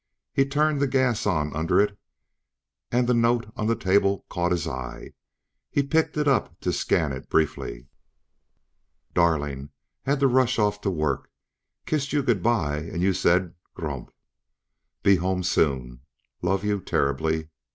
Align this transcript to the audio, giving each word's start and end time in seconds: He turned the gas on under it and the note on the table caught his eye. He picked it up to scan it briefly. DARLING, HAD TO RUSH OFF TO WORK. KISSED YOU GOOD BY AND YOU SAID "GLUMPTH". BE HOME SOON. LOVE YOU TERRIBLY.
He 0.33 0.47
turned 0.47 0.79
the 0.79 0.87
gas 0.87 1.27
on 1.27 1.55
under 1.55 1.79
it 1.79 1.95
and 2.91 3.05
the 3.07 3.13
note 3.13 3.53
on 3.55 3.67
the 3.67 3.75
table 3.75 4.25
caught 4.31 4.51
his 4.51 4.67
eye. 4.67 5.13
He 5.69 5.83
picked 5.83 6.17
it 6.17 6.27
up 6.27 6.59
to 6.61 6.73
scan 6.73 7.11
it 7.11 7.29
briefly. 7.29 7.85
DARLING, 9.13 9.69
HAD 10.07 10.19
TO 10.21 10.27
RUSH 10.27 10.57
OFF 10.57 10.81
TO 10.81 10.89
WORK. 10.89 11.29
KISSED 11.85 12.13
YOU 12.13 12.23
GOOD 12.23 12.41
BY 12.41 12.77
AND 12.77 13.03
YOU 13.03 13.13
SAID 13.13 13.53
"GLUMPTH". 13.75 14.13
BE 15.03 15.17
HOME 15.17 15.43
SOON. 15.43 15.99
LOVE 16.41 16.63
YOU 16.65 16.79
TERRIBLY. 16.81 17.49